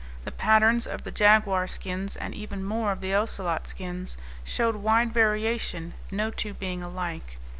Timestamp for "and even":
2.15-2.63